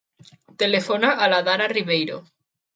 Telefona 0.63 1.13
a 1.13 1.29
l'Adara 1.35 1.71
Riveiro. 1.77 2.21